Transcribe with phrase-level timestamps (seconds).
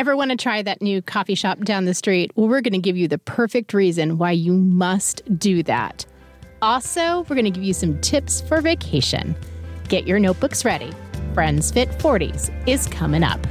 [0.00, 2.32] Ever want to try that new coffee shop down the street?
[2.34, 6.06] Well, we're going to give you the perfect reason why you must do that.
[6.62, 9.36] Also, we're going to give you some tips for vacation.
[9.88, 10.90] Get your notebooks ready.
[11.34, 13.46] Friends Fit 40s is coming up.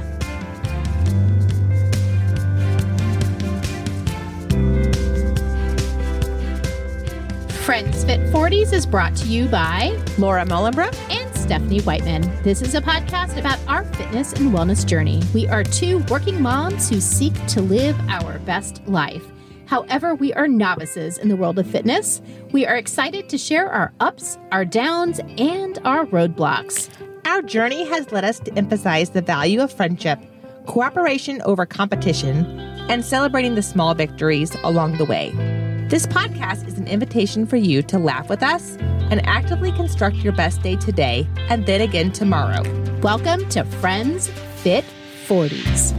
[7.62, 11.19] Friends Fit 40s is brought to you by Laura Mullenbrook and
[11.50, 12.30] Stephanie Whiteman.
[12.44, 15.20] This is a podcast about our fitness and wellness journey.
[15.34, 19.24] We are two working moms who seek to live our best life.
[19.66, 22.22] However, we are novices in the world of fitness.
[22.52, 26.88] We are excited to share our ups, our downs, and our roadblocks.
[27.26, 30.20] Our journey has led us to emphasize the value of friendship,
[30.66, 32.46] cooperation over competition,
[32.88, 35.59] and celebrating the small victories along the way.
[35.90, 38.76] This podcast is an invitation for you to laugh with us
[39.10, 42.62] and actively construct your best day today and then again tomorrow.
[43.00, 44.84] Welcome to Friends Fit
[45.26, 45.92] 40s.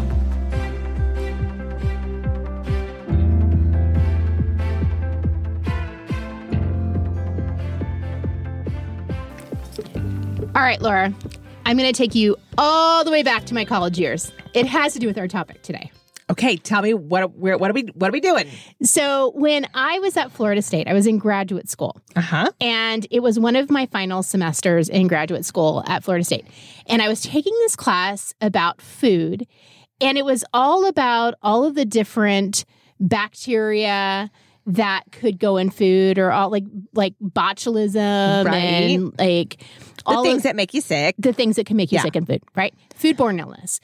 [10.56, 11.14] All right, Laura,
[11.66, 14.31] I'm going to take you all the way back to my college years.
[14.53, 15.92] It has to do with our topic today.
[16.32, 18.48] Okay, tell me what we're, what are we what are we doing?
[18.82, 22.00] So, when I was at Florida State, I was in graduate school.
[22.16, 22.50] Uh-huh.
[22.60, 26.46] And it was one of my final semesters in graduate school at Florida State.
[26.88, 29.46] And I was taking this class about food,
[30.00, 32.66] and it was all about all of the different
[33.00, 34.32] bacteria
[34.68, 38.54] that could go in food or all like like botulism Right.
[38.56, 39.58] and like
[39.98, 41.16] The all things of that make you sick.
[41.18, 42.04] the things that can make you Yeah.
[42.04, 42.74] sick in food, right?
[43.00, 43.80] Foodborne illness.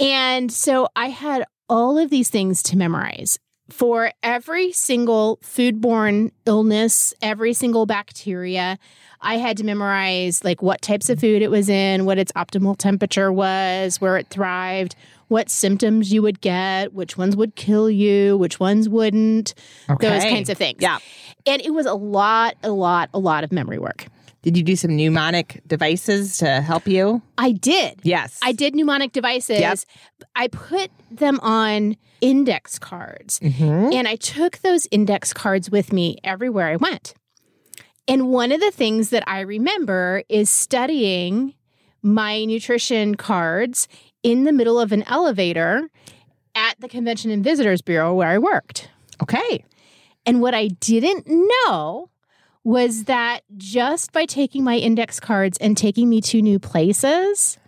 [0.00, 3.38] And so I had all of these things to memorize
[3.70, 8.78] for every single foodborne illness, every single bacteria.
[9.20, 12.76] I had to memorize like what types of food it was in, what its optimal
[12.76, 14.96] temperature was, where it thrived,
[15.28, 19.54] what symptoms you would get, which ones would kill you, which ones wouldn't,
[20.00, 20.78] those kinds of things.
[20.80, 20.98] Yeah.
[21.46, 24.06] And it was a lot, a lot, a lot of memory work.
[24.44, 27.22] Did you do some mnemonic devices to help you?
[27.38, 28.00] I did.
[28.02, 28.38] Yes.
[28.42, 29.58] I did mnemonic devices.
[29.58, 29.78] Yep.
[30.36, 33.94] I put them on index cards Mhm.
[33.94, 37.14] and I took those index cards with me everywhere I went.
[38.06, 41.54] And one of the things that I remember is studying
[42.02, 43.88] my nutrition cards
[44.22, 45.88] in the middle of an elevator
[46.54, 48.90] at the Convention and Visitors Bureau where I worked.
[49.22, 49.64] Okay.
[50.26, 52.10] And what I didn't know
[52.64, 57.58] was that just by taking my index cards and taking me to new places,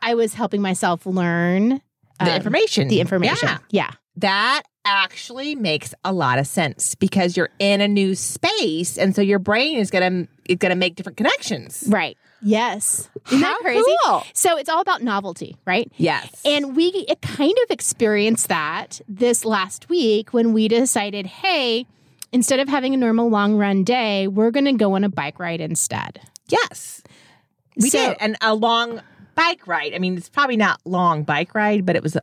[0.00, 1.80] I was helping myself learn
[2.18, 2.88] The um, information.
[2.88, 3.48] The information.
[3.48, 3.58] Yeah.
[3.70, 3.90] Yeah.
[4.16, 9.22] That actually makes a lot of sense because you're in a new space and so
[9.22, 11.84] your brain is going to it's going to make different connections.
[11.86, 12.16] Right.
[12.42, 13.08] Yes.
[13.28, 13.84] Isn't that crazy?
[14.04, 14.24] cool.
[14.32, 15.90] So it's all about novelty, right?
[15.96, 16.28] Yes.
[16.44, 21.86] And we kind of experienced that this last week when we decided, hey,
[22.32, 25.38] instead of having a normal long run day, we're going to go on a bike
[25.38, 26.20] ride instead.
[26.48, 27.02] yes.
[27.76, 28.16] We So- did.
[28.20, 29.00] And a long
[29.34, 29.94] bike ride.
[29.94, 32.16] I mean, it's probably not long bike ride, but it was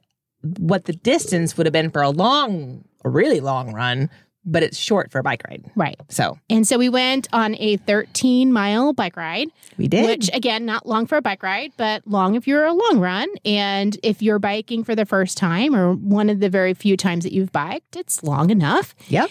[0.59, 4.09] what the distance would have been for a long, a really long run,
[4.45, 5.65] but it's short for a bike ride.
[5.75, 5.99] Right.
[6.07, 10.05] So And so we went on a 13 mile bike ride, we did.
[10.05, 13.27] which again, not long for a bike ride, but long if you're a long run.
[13.43, 17.23] And if you're biking for the first time or one of the very few times
[17.23, 18.93] that you've biked, it's long enough.
[19.07, 19.29] yep.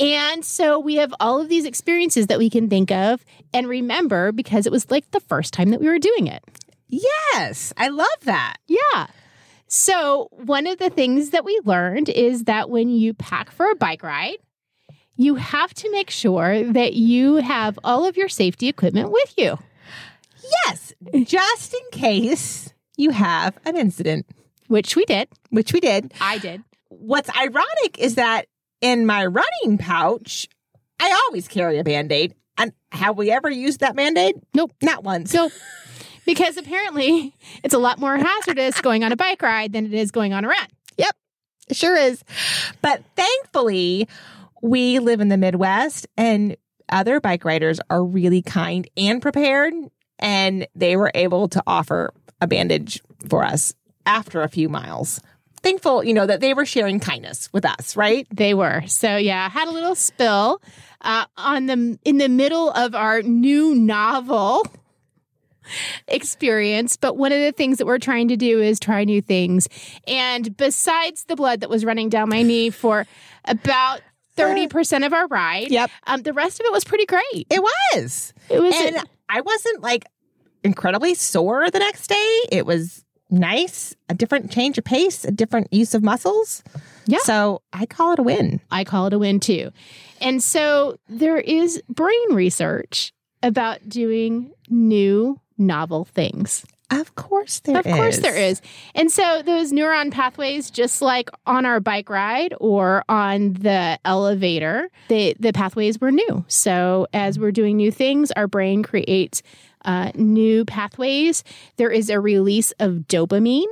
[0.00, 4.32] And so we have all of these experiences that we can think of and remember
[4.32, 6.42] because it was like the first time that we were doing it.
[6.88, 7.72] Yes.
[7.76, 8.56] I love that.
[8.66, 9.06] Yeah.
[9.72, 13.76] So, one of the things that we learned is that when you pack for a
[13.76, 14.38] bike ride,
[15.16, 19.58] you have to make sure that you have all of your safety equipment with you.
[20.66, 20.92] Yes.
[21.24, 24.26] Just in case you have an incident,
[24.66, 25.28] Which we did.
[25.50, 26.12] which we did.
[26.20, 26.64] I did.
[26.88, 28.46] What's ironic is that
[28.80, 30.48] in my running pouch,
[30.98, 32.34] I always carry a band aid.
[32.58, 34.36] And have we ever used that band aid?
[34.54, 34.72] Nope.
[34.82, 35.30] Not once.
[35.30, 35.50] So,
[36.26, 40.10] because apparently it's a lot more hazardous going on a bike ride than it is
[40.10, 40.66] going on a run.
[40.98, 41.16] Yep.
[41.68, 42.22] It sure is.
[42.82, 44.08] But thankfully,
[44.62, 46.56] we live in the Midwest and
[46.90, 49.72] other bike riders are really kind and prepared.
[50.18, 53.72] And they were able to offer a bandage for us
[54.04, 55.20] after a few miles.
[55.62, 58.26] Thankful, you know, that they were sharing kindness with us, right?
[58.32, 58.82] They were.
[58.86, 60.62] So yeah, had a little spill
[61.02, 64.66] uh, on the in the middle of our new novel
[66.08, 66.96] experience.
[66.96, 69.68] But one of the things that we're trying to do is try new things.
[70.06, 73.06] And besides the blood that was running down my knee for
[73.44, 74.00] about
[74.36, 75.90] thirty percent of our ride, Yep.
[76.06, 77.46] um, the rest of it was pretty great.
[77.50, 78.32] It was.
[78.48, 78.96] It was And
[79.28, 80.06] I wasn't like
[80.64, 82.40] incredibly sore the next day.
[82.50, 86.62] It was nice, a different change of pace, a different use of muscles.
[87.06, 87.18] Yeah.
[87.22, 88.60] So I call it a win.
[88.70, 89.70] I call it a win too.
[90.20, 93.12] And so there is brain research
[93.42, 96.64] about doing new novel things.
[96.90, 98.22] Of course there of course is.
[98.22, 98.60] there is.
[98.96, 104.88] And so those neuron pathways, just like on our bike ride or on the elevator,
[105.08, 106.44] they, the pathways were new.
[106.48, 109.42] So as we're doing new things, our brain creates
[109.84, 111.44] uh, new pathways.
[111.76, 113.66] There is a release of dopamine,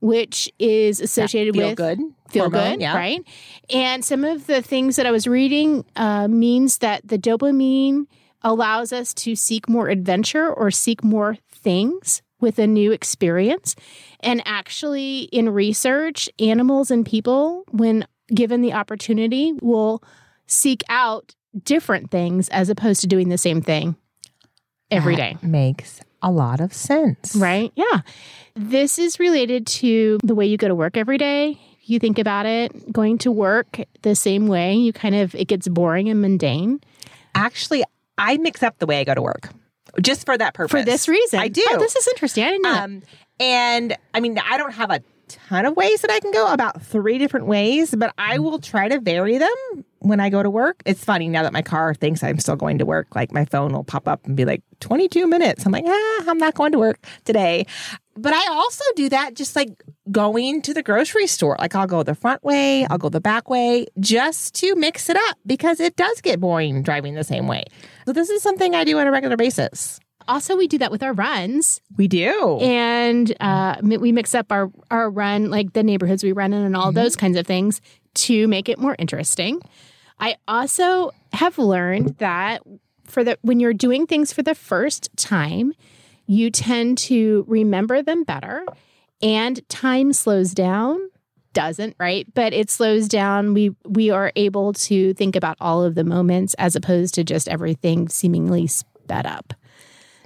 [0.00, 1.98] which is associated feel with good.
[2.30, 2.96] feel hormone, good, yeah.
[2.96, 3.24] right?
[3.70, 8.06] And some of the things that I was reading uh, means that the dopamine
[8.42, 13.74] allows us to seek more adventure or seek more things with a new experience.
[14.20, 20.02] And actually, in research, animals and people, when given the opportunity, will
[20.46, 21.34] seek out
[21.64, 23.96] different things as opposed to doing the same thing
[24.90, 25.36] every day.
[25.40, 27.34] That Makes a lot of sense.
[27.36, 27.72] Right?
[27.76, 28.00] Yeah.
[28.54, 31.60] This is related to the way you go to work every day.
[31.82, 35.66] You think about it, going to work the same way, you kind of, it gets
[35.68, 36.80] boring and mundane.
[37.34, 37.82] Actually,
[38.18, 39.48] I mix up the way I go to work
[40.02, 40.70] just for that purpose.
[40.70, 41.40] For this reason.
[41.40, 41.64] I do.
[41.70, 42.44] Oh, this is interesting.
[42.44, 42.74] I didn't know.
[42.74, 43.02] Um,
[43.40, 46.82] and I mean, I don't have a ton of ways that I can go, about
[46.82, 50.82] three different ways, but I will try to vary them when I go to work.
[50.84, 53.72] It's funny now that my car thinks I'm still going to work, like my phone
[53.72, 55.64] will pop up and be like 22 minutes.
[55.64, 57.66] I'm like, ah, I'm not going to work today.
[58.16, 61.56] But I also do that just like going to the grocery store.
[61.60, 65.16] Like I'll go the front way, I'll go the back way just to mix it
[65.16, 67.64] up because it does get boring driving the same way.
[68.06, 70.00] So this is something I do on a regular basis.
[70.26, 71.80] also, we do that with our runs.
[71.96, 72.58] We do.
[72.60, 76.76] and uh, we mix up our our run, like the neighborhoods we run in, and
[76.76, 77.80] all those kinds of things
[78.14, 79.60] to make it more interesting.
[80.20, 82.62] I also have learned that
[83.04, 85.72] for the when you're doing things for the first time,
[86.26, 88.64] you tend to remember them better,
[89.22, 90.98] and time slows down.
[91.54, 93.54] Doesn't right, but it slows down.
[93.54, 97.48] We we are able to think about all of the moments as opposed to just
[97.48, 99.54] everything seemingly sped up.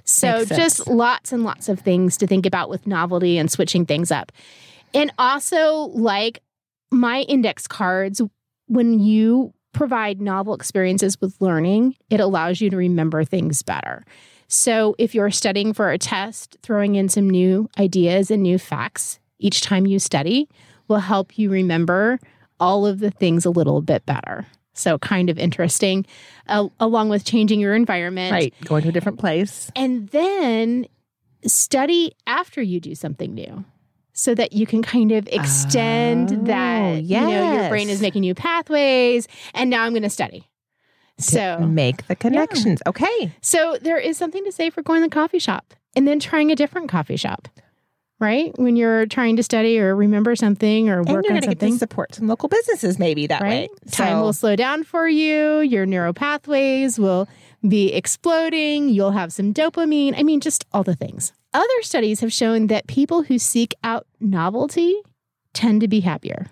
[0.05, 4.11] So just lots and lots of things to think about with novelty and switching things
[4.11, 4.33] up.
[4.93, 6.43] And also like
[6.91, 8.21] my index cards
[8.67, 14.03] when you provide novel experiences with learning, it allows you to remember things better.
[14.47, 19.19] So if you're studying for a test, throwing in some new ideas and new facts
[19.39, 20.47] each time you study
[20.87, 22.19] will help you remember
[22.59, 24.45] all of the things a little bit better.
[24.73, 26.05] So kind of interesting,
[26.47, 28.31] uh, along with changing your environment.
[28.31, 28.53] Right.
[28.65, 29.71] Going to a different place.
[29.75, 30.87] And then
[31.45, 33.65] study after you do something new
[34.13, 38.21] so that you can kind of extend Oh, that, you know, your brain is making
[38.21, 39.27] new pathways.
[39.53, 40.49] And now I'm going to study.
[41.19, 42.81] So, make the connections.
[42.87, 43.33] Okay.
[43.41, 46.51] so there is something to say for going to the coffee shop and then trying
[46.51, 47.47] a different coffee shop,
[48.23, 48.57] right?
[48.57, 51.77] When you're trying to study or remember something or And work on to get something.
[51.77, 53.69] support some local businesses maybe that right?
[53.69, 53.91] way.
[53.91, 55.59] Time So- will slow down for you.
[55.59, 57.27] Your neural pathways will
[57.67, 58.89] be exploding.
[58.89, 60.13] You'll have some dopamine.
[60.17, 61.33] I mean, just all the things.
[61.53, 64.95] Other studies have shown that people who seek out novelty
[65.53, 66.47] tend to be happier.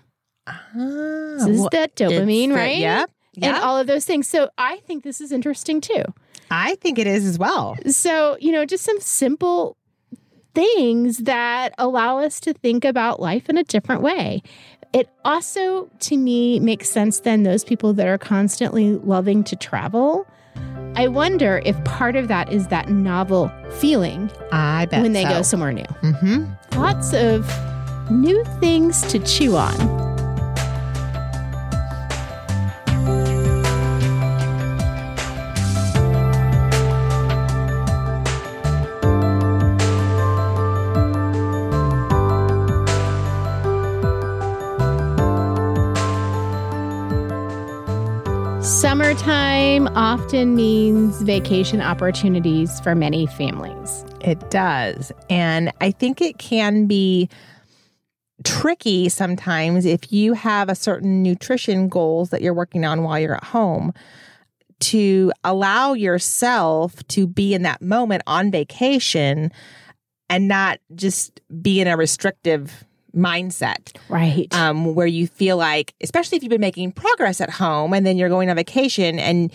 [0.46, 2.78] Ah, This is well, that dopamine, the- right?
[2.78, 3.10] Yep.
[3.36, 3.60] And Yeah.
[3.62, 4.28] all of those things.
[4.28, 6.04] So I think this is interesting too.
[6.50, 7.76] I think it is as well.
[7.88, 9.76] So, you know, just some simple
[10.54, 14.42] things that allow us to think about life in a different way.
[14.92, 20.26] It also, to me, makes sense then those people that are constantly loving to travel.
[20.94, 25.30] I wonder if part of that is that novel feeling I bet when they so.
[25.30, 25.84] go somewhere new.
[25.84, 26.78] Mm-hmm.
[26.78, 27.50] Lots of
[28.10, 30.11] new things to chew on.
[48.62, 54.04] Summertime often means vacation opportunities for many families.
[54.20, 55.10] It does.
[55.28, 57.28] And I think it can be
[58.44, 63.34] tricky sometimes if you have a certain nutrition goals that you're working on while you're
[63.34, 63.92] at home
[64.78, 69.50] to allow yourself to be in that moment on vacation
[70.28, 74.52] and not just be in a restrictive mindset Right.
[74.54, 78.16] um, where you feel like, especially if you've been making progress at home and then
[78.16, 79.52] you're going on vacation and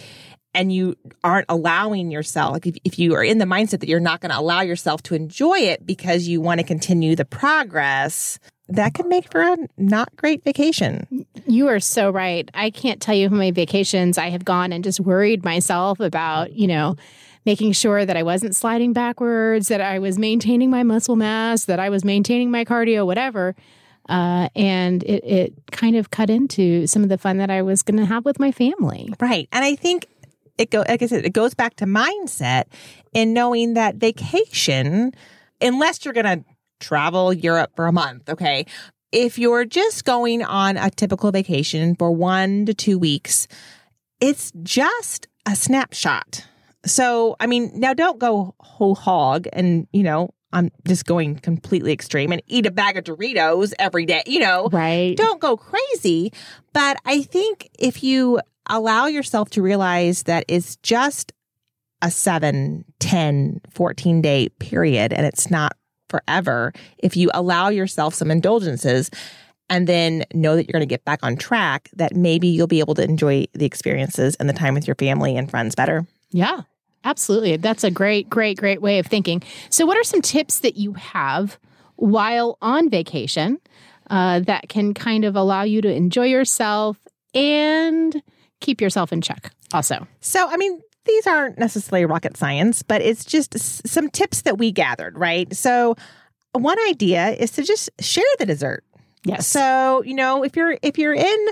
[0.54, 4.00] and you aren't allowing yourself, like if, if you are in the mindset that you're
[4.00, 8.40] not going to allow yourself to enjoy it because you want to continue the progress,
[8.70, 11.26] that could make for a not great vacation.
[11.46, 12.50] You are so right.
[12.56, 16.54] I can't tell you how many vacations I have gone and just worried myself about,
[16.54, 16.96] you know,
[17.48, 21.80] making sure that I wasn't sliding backwards, that I was maintaining my muscle mass, that
[21.80, 23.56] I was maintaining my cardio, whatever.
[24.10, 27.84] Uh, and it, it kind of cut into some of the fun that I was
[27.84, 29.14] going to have with my family.
[29.22, 29.48] Right.
[29.54, 30.08] And I think
[30.58, 32.64] it go like I said, it goes back to mindset
[33.14, 35.14] and knowing that vacation,
[35.62, 36.44] unless you're gonna
[36.80, 38.66] travel Europe for a month, okay.
[39.12, 43.48] If you're just going on a typical vacation for one to two weeks,
[44.20, 46.46] it's just a snapshot.
[46.88, 51.92] So, I mean, now don't go whole hog and, you know, I'm just going completely
[51.92, 54.70] extreme and eat a bag of Doritos every day, you know.
[54.72, 55.16] Right.
[55.16, 56.32] Don't go crazy.
[56.74, 61.34] But I think if you allow yourself to realize that it's just
[62.02, 65.76] a 7, 10, 14 day period and it's not
[66.10, 69.10] forever, if you allow yourself some indulgences
[69.70, 72.80] and then know that you're going to get back on track, that maybe you'll be
[72.80, 76.08] able to enjoy the experiences and the time with your family and friends better.
[76.32, 76.62] Yeah,
[77.04, 77.58] absolutely.
[77.58, 79.42] That's a great, great, great way of thinking.
[79.70, 81.58] So, what are some tips that you have
[81.96, 83.60] while on vacation
[84.10, 86.98] uh, that can kind of allow you to enjoy yourself
[87.34, 88.22] and
[88.62, 90.08] keep yourself in check also?
[90.22, 94.58] So, I mean, these aren't necessarily rocket science, but it's just s- some tips that
[94.58, 95.54] we gathered, right?
[95.56, 95.96] So,
[96.54, 98.84] one idea is to just share the dessert.
[99.24, 99.46] Yes.
[99.48, 101.48] So, you know, if you're if you're in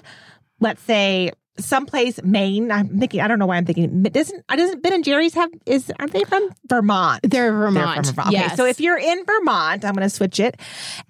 [0.62, 4.56] let's say someplace Maine, I'm thinking I don't know why I'm thinking doesn't I?
[4.56, 7.22] doesn't Ben and Jerry's have is aren't they from Vermont?
[7.24, 8.06] They're They're Vermont.
[8.08, 8.36] from Vermont.
[8.36, 10.60] Okay, so if you're in Vermont, I'm going to switch it,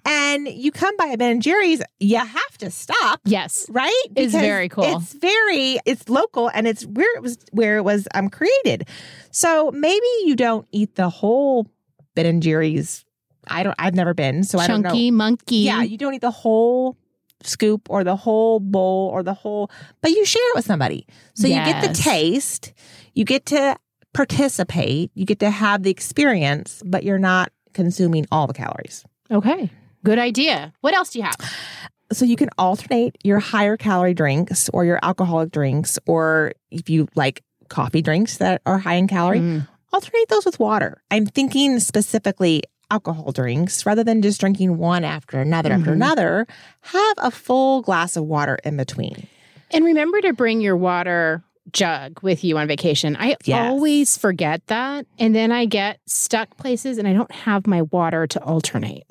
[0.04, 3.66] and you come by a Ben and Jerry's, you have to stop yes.
[3.70, 3.92] right?
[4.14, 4.84] It's Because very cool.
[4.84, 8.88] It's very it's local and it's where it was where it was um created.
[9.30, 11.66] So maybe you don't eat the whole
[12.14, 13.04] Ben and Jerry's.
[13.48, 13.76] I don't.
[13.78, 14.88] I've never been, so I don't know.
[14.88, 15.56] Chunky monkey.
[15.58, 16.96] Yeah, you don't eat the whole
[17.42, 21.06] scoop or the whole bowl or the whole, but you share it with somebody.
[21.34, 22.72] So you get the taste,
[23.14, 23.76] you get to
[24.14, 29.04] participate, you get to have the experience, but you're not consuming all the calories.
[29.30, 29.70] Okay.
[30.04, 30.72] Good idea.
[30.80, 31.36] What else do you have?
[32.12, 37.08] So you can alternate your higher calorie drinks or your alcoholic drinks, or if you
[37.16, 39.66] like coffee drinks that are high in calorie, Mm.
[39.92, 41.02] alternate those with water.
[41.10, 45.94] I'm thinking specifically alcohol drinks rather than just drinking one after another after Mhm.
[45.94, 46.46] another.
[46.82, 49.26] Have a full glass of water in between.
[49.72, 53.16] And remember to bring your water jug with you on vacation.
[53.18, 53.68] I Yes.
[53.70, 55.04] always forget that.
[55.18, 59.02] And then I get stuck places and I don't have my water to alternate.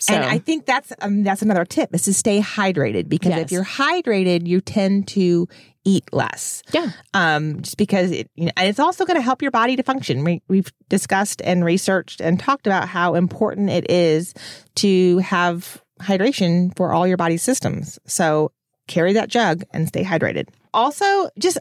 [0.00, 3.40] So, And I think that's um, that's another tip is to stay hydrated because Yes.
[3.42, 5.46] if you're hydrated, you tend to
[5.84, 6.62] eat less.
[6.72, 6.90] yeah.
[7.14, 9.82] um, just because it, you know, and it's also going to help your body to
[9.82, 10.24] function.
[10.24, 14.34] We, we've discussed and researched and talked about how important it is
[14.76, 17.98] to have hydration for all your body systems.
[18.06, 18.52] So
[18.88, 20.48] carry that jug and stay hydrated.
[20.74, 21.58] Also, just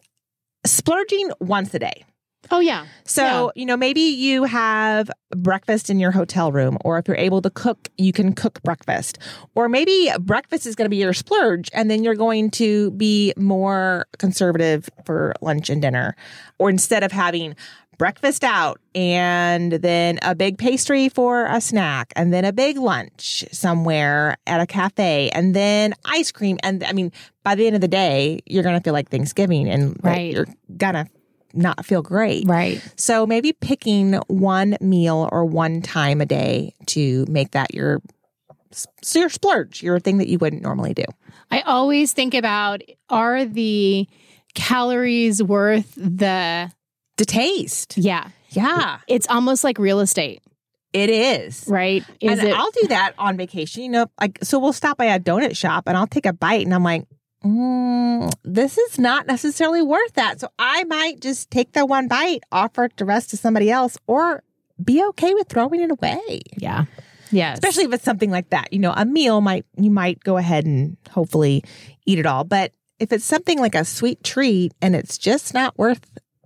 [0.66, 2.04] splurging once a day.
[2.52, 2.86] Oh, yeah.
[3.06, 7.42] So, you know, maybe you have breakfast in your hotel room, or if you're able
[7.44, 9.18] to cook, you can cook breakfast.
[9.56, 13.34] Or maybe breakfast is going to be your splurge, and then you're going to be
[13.38, 16.16] more conservative for lunch and dinner.
[16.58, 17.56] Or instead of having
[18.00, 23.44] breakfast out and then a big pastry for a snack and then a big lunch
[23.52, 26.58] somewhere at a cafe and then ice cream.
[26.64, 27.12] And I mean,
[27.44, 30.32] by the end of the day, you're going to feel like Thanksgiving and Right.
[30.34, 31.08] you're going to
[31.54, 32.48] not feel great.
[32.48, 32.82] Right.
[32.96, 38.02] So maybe picking one meal or one time a day to make that your
[39.02, 41.06] so your splurge, your thing that you wouldn't normally do.
[41.50, 44.08] I always think about are the
[44.54, 46.72] calories worth the,
[47.18, 47.98] The taste.
[47.98, 48.30] yeah.
[48.52, 50.42] Yeah, It's almost like real estate,
[50.92, 51.66] it is.
[51.68, 52.04] right?
[52.20, 52.56] Is and it?
[52.56, 53.84] I'll do that on vacation.
[53.84, 56.66] You know, like so we'll stop by a donut shop and I'll take a bite
[56.66, 57.06] and I'm like,
[57.44, 60.40] mm, this is not necessarily worth that.
[60.40, 63.98] So I might just take the one bite, offer it the rest to somebody else,
[64.08, 64.44] or
[64.84, 66.42] be okay with throwing it away.
[66.58, 66.86] yeah.
[67.32, 67.60] Yes.
[67.60, 68.74] especially if it's something like that.
[68.74, 71.64] You know, a meal might you might go ahead and hopefully
[72.08, 75.78] eat it all, but if it's something like a sweet treat and it's just not
[75.78, 76.02] worth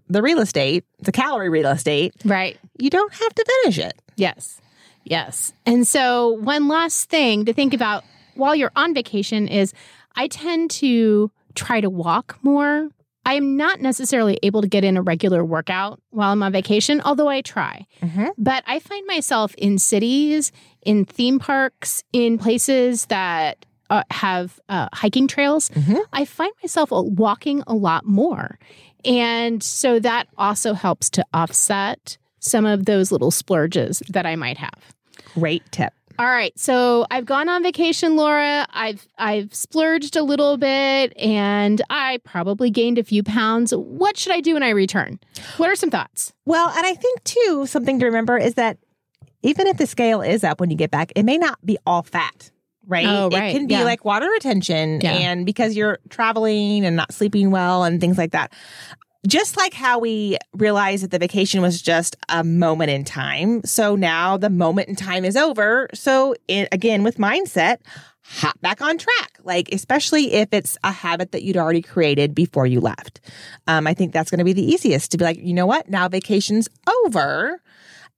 [0.10, 2.58] the real estate, the calorie real estate, right.
[2.78, 3.94] you don't have to finish it.
[4.16, 4.62] Yes.
[5.04, 5.54] Yes.
[5.66, 8.04] And so, one last thing to think about
[8.36, 9.74] while you're on vacation is
[10.16, 12.90] I tend to try to walk more.
[13.26, 17.02] I am not necessarily able to get in a regular workout while I'm on vacation,
[17.06, 17.86] although I try.
[18.02, 18.28] Mm-hmm.
[18.38, 20.52] But I find myself in cities,
[20.86, 25.70] in theme parks, in places that uh, have uh, hiking trails.
[25.70, 26.00] Mhm.
[26.12, 28.58] I find myself uh, walking a lot more.
[29.06, 34.58] And so that also helps to offset some of those little splurges that I might
[34.58, 34.94] have.
[35.34, 35.94] Great tip.
[36.20, 36.58] All right.
[36.60, 38.68] So I've gone on vacation, Laura.
[38.72, 43.74] I've I've splurged a little bit and I probably gained a few pounds.
[43.74, 45.20] What should I do when I return?
[45.58, 46.32] What are some thoughts?
[46.46, 48.78] Well, and I think too, something to remember is that
[49.42, 52.04] even if the scale is up when you get back, it may not be all
[52.04, 52.52] fat.
[52.86, 53.08] Right?
[53.08, 53.46] Oh, right.
[53.56, 53.84] It can be Yeah.
[53.84, 55.14] like water retention Yeah.
[55.14, 58.52] and because you're traveling and not sleeping well and things like that.
[59.26, 63.64] Just like how we realized that the vacation was just a moment in time.
[63.64, 65.90] So now the moment in time is over.
[65.94, 67.78] So it, again, with mindset,
[68.24, 69.40] hop back on track.
[69.44, 73.22] Like, especially if it's a habit that you'd already created before you left.
[73.68, 75.90] Um, I think that's going to be the easiest to be like, you know what?
[75.90, 76.68] Now vacation's
[77.06, 77.62] over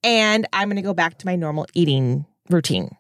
[0.04, 2.96] and I'm going to go back to my normal eating routine.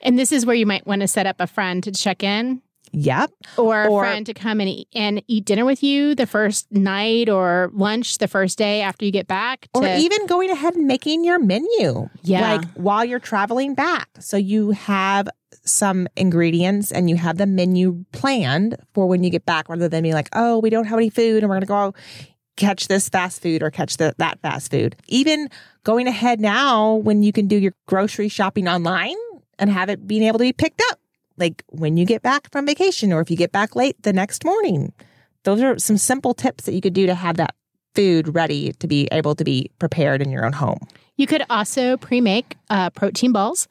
[0.00, 2.62] And this is where you might want to set up a friend to check in
[2.92, 3.30] Yep.
[3.56, 6.70] or a Or- friend to come and eat, and eat dinner with you the first
[6.72, 9.68] night or lunch the first day after you get back.
[9.74, 12.08] Or even going ahead and making your menu.
[12.22, 12.56] Yeah.
[12.56, 14.08] Like while you're traveling back.
[14.20, 15.28] So you have
[15.64, 20.02] some ingredients and you have the menu planned for when you get back rather than
[20.02, 21.94] being like, oh, we don't have any food and we're going to go
[22.56, 24.96] catch this fast food or catch the, that fast food.
[25.06, 25.48] Even
[25.84, 29.14] going ahead now when you can do your grocery shopping online
[29.58, 30.98] and have it being able to be picked up.
[31.38, 34.44] Like when you get back from vacation or if you get back late the next
[34.44, 34.92] morning.
[35.44, 37.54] Those are some simple tips that you could do to have that
[37.94, 40.78] food ready to be able to be prepared in your own home.
[41.16, 43.66] You could also pre make uh, protein balls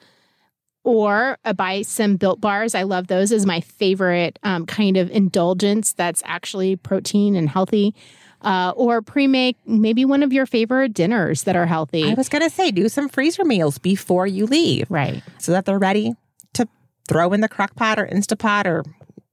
[0.84, 2.76] or uh, buy some built bars.
[2.76, 7.96] I love those as my favorite um, kind of indulgence that's actually protein and healthy.
[8.42, 12.04] Uh, or pre make maybe one of your favorite dinners that are healthy.
[12.04, 15.24] I was going to say, do some freezer meals before you leave right.
[15.40, 16.16] so that they're ready
[17.08, 18.84] throw in the crock pot or Instapot or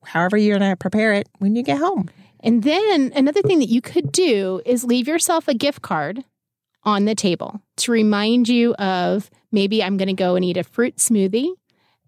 [0.04, 2.08] however you're going to prepare it when you get home.
[2.40, 6.24] And then another thing that you could do is leave yourself a gift card
[6.82, 10.64] on the table to remind you of maybe I'm going to go and eat a
[10.64, 11.48] fruit smoothie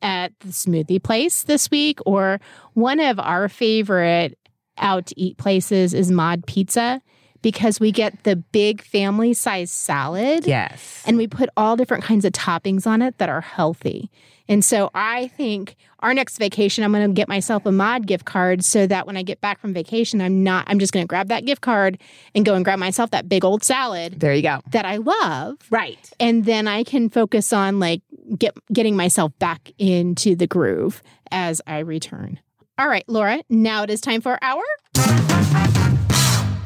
[0.03, 2.39] at the smoothie place this week, or
[2.75, 4.39] one of our favorite
[4.77, 7.01] out to eat places is Mod Pizza
[7.43, 11.03] because we get the big family size salad Yes.
[11.07, 14.11] and we put all different kinds of toppings on it that are healthy.
[14.49, 18.27] And so I think our next vacation, I'm going to get myself a mod gift
[18.27, 21.09] card so that when I get back from vacation, I'm not, I'm just going to
[21.09, 21.99] grab that gift card
[22.33, 24.61] and go and grab myself that big old salad there you go.
[24.71, 25.57] that I love.
[25.69, 25.99] Right.
[26.21, 28.03] And then I can focus on like
[28.39, 32.39] get, getting myself back into the groove as I return.
[32.79, 34.63] All right, Laura, now it is time for our.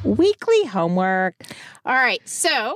[0.05, 1.35] Weekly homework.
[1.85, 2.75] All right, so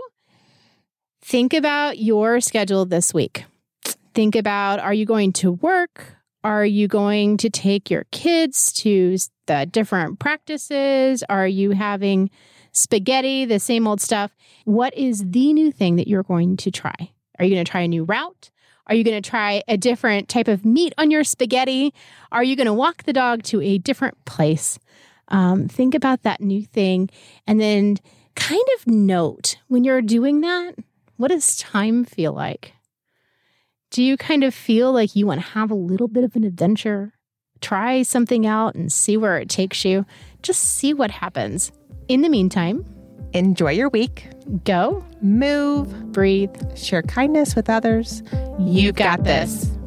[1.22, 3.44] think about your schedule this week.
[4.14, 6.16] Think about are you going to work?
[6.44, 11.24] Are you going to take your kids to the different practices?
[11.30, 12.30] Are you having
[12.72, 14.36] spaghetti, the same old stuff?
[14.66, 16.94] What is the new thing that you're going to try?
[17.38, 18.50] Are you going to try a new route?
[18.86, 21.94] Are you going to try a different type of meat on your spaghetti?
[22.30, 24.78] Are you going to walk the dog to a different place?
[25.28, 27.08] Um, think about that new thing
[27.46, 27.96] and then
[28.36, 30.74] kind of note when you're doing that,
[31.16, 32.72] what does time feel like?
[33.90, 36.44] Do you kind of feel like you want to have a little bit of an
[36.44, 37.12] adventure?
[37.60, 40.04] Try something out and see where it takes you.
[40.42, 41.72] Just see what happens.
[42.08, 42.84] In the meantime,
[43.32, 44.28] Enjoy your week.
[44.64, 46.12] go, Move.
[46.12, 46.50] breathe.
[46.76, 48.22] Share kindness with others.
[48.60, 49.64] You got this.
[49.64, 49.83] Do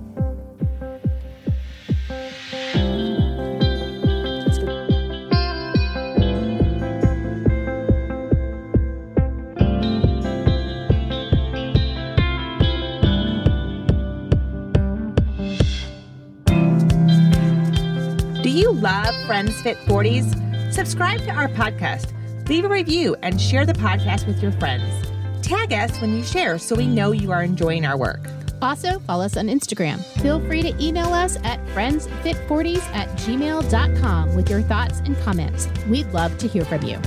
[19.58, 20.74] love Friends Fit 40s?
[20.74, 22.13] Subscribe to our podcast,
[22.50, 25.08] leave a review, and share the podcast with your friends.
[25.41, 28.22] Tag us when you share so we know you are enjoying our work.
[28.62, 30.04] Also, follow us on Instagram.
[30.22, 35.67] Feel free to email us at friendsfit40s at gmail.com with your thoughts and comments.
[35.88, 37.00] We'd love to hear from you.